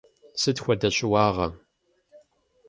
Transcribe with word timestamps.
Сыт 0.41 0.57
хуэдэ 0.63 0.89
щыуагъэ? 0.95 1.47